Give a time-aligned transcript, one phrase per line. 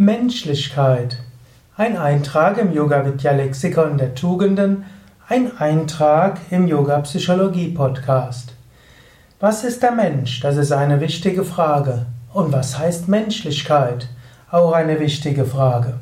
[0.00, 1.18] Menschlichkeit.
[1.76, 4.84] Ein Eintrag im Yoga Vidya Lexikon der Tugenden,
[5.28, 8.52] ein Eintrag im Yoga Psychologie Podcast.
[9.40, 10.38] Was ist der Mensch?
[10.38, 12.06] Das ist eine wichtige Frage.
[12.32, 14.08] Und was heißt Menschlichkeit?
[14.52, 15.94] Auch eine wichtige Frage.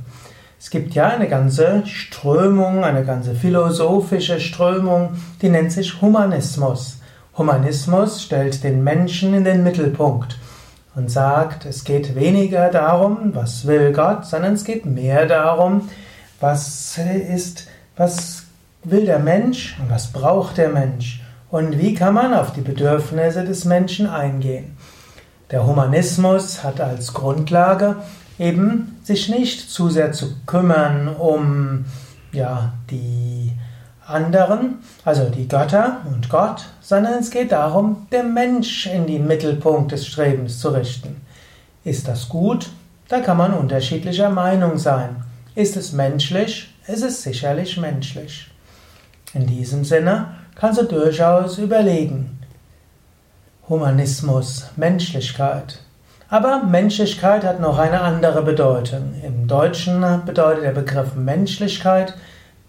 [0.61, 7.01] Es gibt ja eine ganze Strömung, eine ganze philosophische Strömung, die nennt sich Humanismus.
[7.39, 10.37] Humanismus stellt den Menschen in den Mittelpunkt
[10.97, 15.89] und sagt, es geht weniger darum, was will Gott, sondern es geht mehr darum,
[16.41, 18.45] was ist, was
[18.83, 23.45] will der Mensch und was braucht der Mensch und wie kann man auf die Bedürfnisse
[23.45, 24.77] des Menschen eingehen.
[25.51, 27.97] Der Humanismus hat als Grundlage
[28.39, 31.85] eben sich nicht zu sehr zu kümmern um
[32.33, 33.53] ja, die
[34.07, 39.93] anderen, also die Götter und Gott, sondern es geht darum, den Mensch in den Mittelpunkt
[39.93, 41.21] des Strebens zu richten.
[41.85, 42.71] Ist das gut?
[43.09, 45.25] Da kann man unterschiedlicher Meinung sein.
[45.55, 46.75] Ist es menschlich?
[46.87, 48.51] Ist es sicherlich menschlich.
[49.35, 52.39] In diesem Sinne kannst du durchaus überlegen.
[53.69, 55.81] Humanismus, Menschlichkeit.
[56.29, 59.15] Aber Menschlichkeit hat noch eine andere Bedeutung.
[59.23, 62.15] Im Deutschen bedeutet der Begriff Menschlichkeit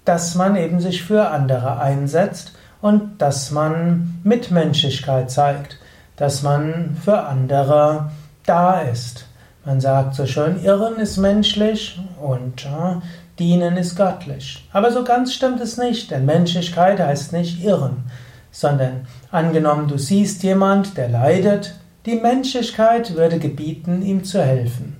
[0.08, 5.80] dass man eben sich für andere einsetzt und dass man Mitmenschlichkeit zeigt,
[6.16, 8.12] dass man für andere
[8.46, 9.26] da ist.
[9.66, 13.02] Man sagt so schön, Irren ist menschlich und ja,
[13.38, 14.68] Dienen ist göttlich.
[14.72, 18.06] Aber so ganz stimmt es nicht, denn Menschlichkeit heißt nicht Irren,
[18.50, 24.96] sondern angenommen, du siehst jemand, der leidet, die Menschlichkeit würde gebieten, ihm zu helfen.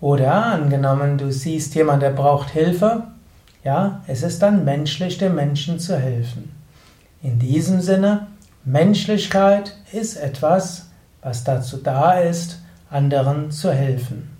[0.00, 3.02] Oder angenommen, du siehst jemand, der braucht Hilfe,
[3.64, 6.52] ja, es ist dann menschlich, dem Menschen zu helfen.
[7.22, 8.26] In diesem Sinne,
[8.64, 10.86] Menschlichkeit ist etwas,
[11.22, 12.58] was dazu da ist,
[12.90, 14.36] anderen zu helfen.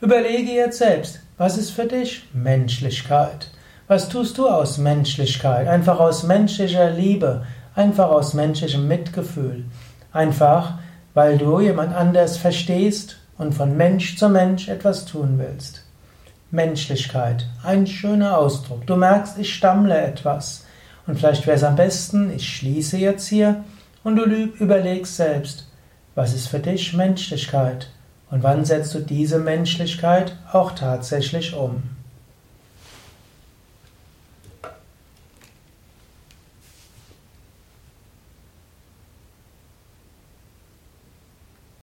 [0.00, 3.50] Überlege jetzt selbst, was ist für dich Menschlichkeit?
[3.86, 5.68] Was tust du aus Menschlichkeit?
[5.68, 7.44] Einfach aus menschlicher Liebe,
[7.74, 9.64] einfach aus menschlichem Mitgefühl,
[10.12, 10.74] einfach
[11.14, 15.84] weil du jemand anders verstehst und von Mensch zu Mensch etwas tun willst.
[16.50, 17.46] Menschlichkeit.
[17.62, 18.86] Ein schöner Ausdruck.
[18.86, 20.64] Du merkst, ich stammle etwas.
[21.06, 23.64] Und vielleicht wäre es am besten, ich schließe jetzt hier
[24.04, 25.68] und du überlegst selbst,
[26.14, 27.90] was ist für dich Menschlichkeit?
[28.30, 31.82] Und wann setzt du diese Menschlichkeit auch tatsächlich um?